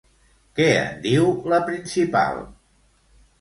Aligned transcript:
Què 0.59 0.65
en 0.77 0.95
diu 1.03 1.29
la 1.53 1.59
principal? 1.67 2.41